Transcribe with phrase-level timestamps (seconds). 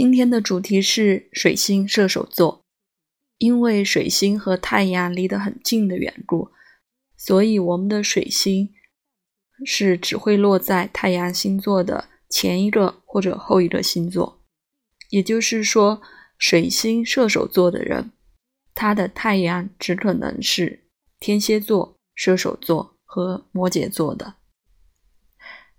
[0.00, 2.64] 今天的主题是水星射手座，
[3.36, 6.48] 因为水星和太阳离得很近的缘故，
[7.18, 8.72] 所以我们的水星
[9.62, 14.42] 是只会落在太阳星座的前一个或者后一个星座。
[15.10, 16.00] 也就是说，
[16.38, 18.10] 水星射手座的人，
[18.74, 20.84] 他的太阳只可能是
[21.18, 24.36] 天蝎座、射手座和摩羯座的。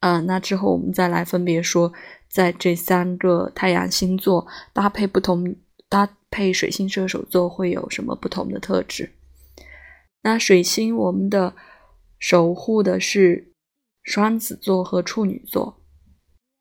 [0.00, 1.92] 嗯，那之后我们再来分别说。
[2.36, 5.56] 在这三个太阳星座搭配不同，
[5.88, 9.14] 搭配水星射手座会有什么不同的特质？
[10.20, 11.56] 那水星我们的
[12.18, 13.54] 守护的是
[14.02, 15.80] 双子座和处女座，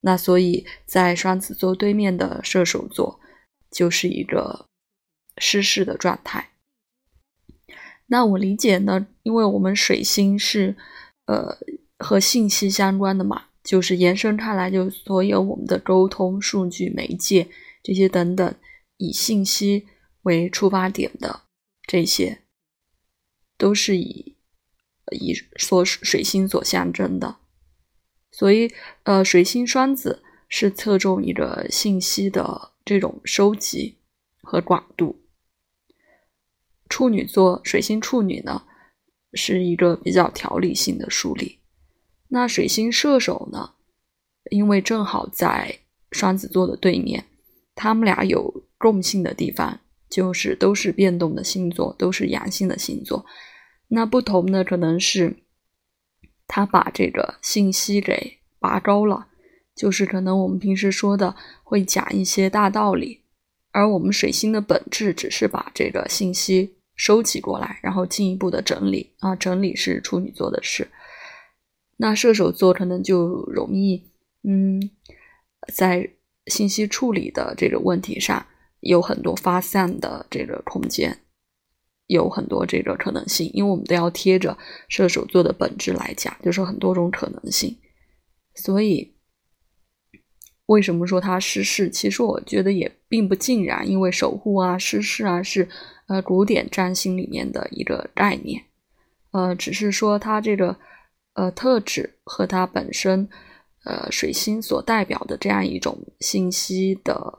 [0.00, 3.20] 那所以在双子座对面的射手座
[3.70, 4.66] 就是一个
[5.38, 6.50] 失势的状态。
[8.06, 10.76] 那我理解呢，因为我们水星是
[11.26, 11.56] 呃
[11.96, 13.49] 和信息相关的嘛。
[13.62, 17.48] 就是延伸开来，就所有我们的沟通、数据、媒介
[17.82, 18.54] 这些等等，
[18.96, 19.86] 以信息
[20.22, 21.42] 为出发点的
[21.86, 22.42] 这些，
[23.58, 24.36] 都是以
[25.12, 27.36] 以所水星所象征的。
[28.32, 28.72] 所以，
[29.02, 33.98] 呃，水星双子是侧重一个信息的这种收集
[34.42, 35.20] 和广度。
[36.88, 38.64] 处女座水星处女呢，
[39.34, 41.59] 是一个比较条理性的梳理。
[42.30, 43.72] 那水星射手呢？
[44.50, 47.26] 因为正好在双子座的对面，
[47.74, 53.24] 他们俩有共性的地方，就是都是变动的星座，都是阳性的星座。
[53.88, 55.36] 那不同的可能是，
[56.46, 59.28] 他把这个信息给拔高了，
[59.74, 63.20] 就是可能我们平时说的会讲一些大道理，
[63.72, 70.88] 而我们水星的本质只是把这个信息收集过来，然后进一步的整理啊，整理是处女座的事。
[72.02, 74.10] 那射手座可能就容易，
[74.42, 74.80] 嗯，
[75.70, 76.10] 在
[76.46, 78.46] 信息处理的这个问题上
[78.80, 81.18] 有很多发散的这个空间，
[82.06, 84.56] 有很多这个可能性，因为我们都要贴着
[84.88, 87.76] 射手座的本质来讲，就是很多种可能性。
[88.54, 89.16] 所以，
[90.64, 91.90] 为什么说它失势？
[91.90, 95.68] 其实我觉得也并不尽然，因为守护啊、失势啊是
[96.06, 98.64] 呃古典占星里面的一个概念，
[99.32, 100.78] 呃，只是说它这个。
[101.34, 103.28] 呃，特质和它本身，
[103.84, 107.38] 呃，水星所代表的这样一种信息的，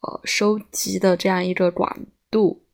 [0.00, 2.66] 呃，收集的这样一个广度，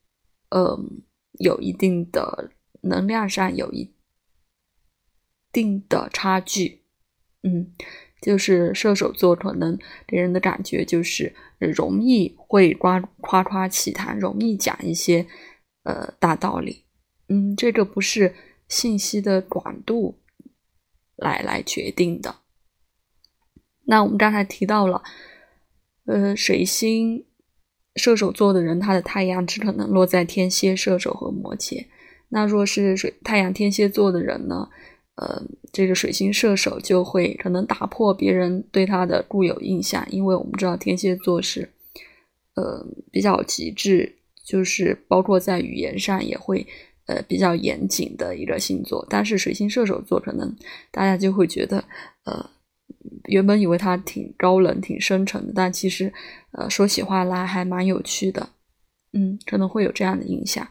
[0.50, 1.02] 嗯，
[1.32, 2.52] 有一定的
[2.82, 3.92] 能量上有一
[5.50, 6.84] 定的差距，
[7.42, 7.74] 嗯，
[8.20, 15.26] 就是射手座可能给人的感觉就是容易会夸夸夸其谈，容易讲一些
[15.82, 16.84] 呃大道理，
[17.28, 18.34] 嗯，这个不是
[18.68, 20.21] 信息的广度。
[21.22, 22.36] 来来决定的。
[23.84, 25.02] 那我们刚才提到了，
[26.06, 27.24] 呃，水星
[27.96, 31.86] 射手座的人，他的太阳只可能落在天蝎、射手和摩羯。
[32.28, 34.68] 那若是水太阳天蝎座的人呢，
[35.16, 41.68] 呃，这个水星射手就会可能打破别人对他的固有印象，因为我们知道天蝎座是，
[42.54, 46.66] 呃，比较极致，就是包括在语言上也会。
[47.06, 50.54] 呃，比较严谨的一个星座，但是水星射手座可能
[50.90, 51.84] 大家就会觉得，
[52.24, 52.50] 呃，
[53.24, 56.12] 原本以为他挺高冷、挺深沉的，但其实，
[56.52, 58.50] 呃，说起话来还蛮有趣的，
[59.12, 60.66] 嗯，可能会有这样的印象。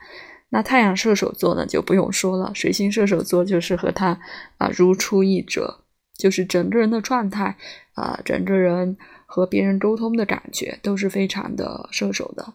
[0.49, 4.19] 那太阳射手座呢，就不用说了，水星射手座就是和他
[4.57, 5.81] 啊如出一辙，
[6.17, 7.57] 就是整个人的状态
[7.93, 12.53] 啊，整个人和别人沟通的感觉都是非常的射手的。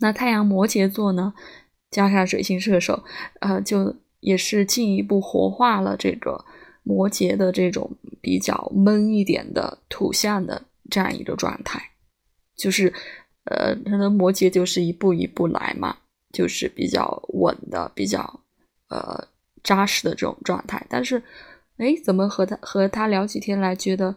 [0.00, 1.34] 那太阳摩羯座呢？
[1.96, 3.02] 加上水星射手，
[3.40, 6.44] 呃，就也是进一步活化了这个
[6.82, 7.90] 摩羯的这种
[8.20, 11.80] 比较闷一点的土象的这样一个状态，
[12.54, 12.92] 就是，
[13.44, 15.96] 呃，可能摩羯就是一步一步来嘛，
[16.34, 18.40] 就是比较稳的、比较
[18.90, 19.26] 呃
[19.62, 20.84] 扎实的这种状态。
[20.90, 21.22] 但是，
[21.78, 24.14] 哎，怎么和他和他聊几天来，觉得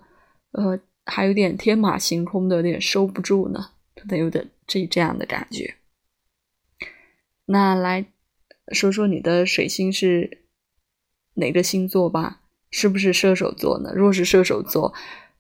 [0.52, 3.70] 呃还有点天马行空的，有点收不住呢？
[3.96, 5.79] 可能有点这这样的感觉。
[7.52, 8.06] 那来
[8.74, 10.46] 说说你的水星是
[11.34, 12.42] 哪个星座吧？
[12.70, 13.92] 是不是射手座呢？
[13.96, 14.94] 若是射手座，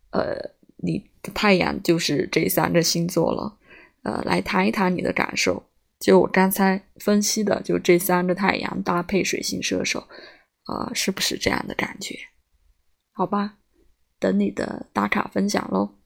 [0.10, 0.36] 呃，
[0.78, 3.60] 你的太阳就是这三个星座了。
[4.02, 5.64] 呃，来谈一谈你的感受。
[6.00, 10.08] 就我刚才分析的，就这三个太阳搭配水星射手，
[10.66, 12.18] 呃，是不是这样的感觉？
[13.14, 13.58] 好吧，
[14.18, 15.99] 等你的打卡分享喽。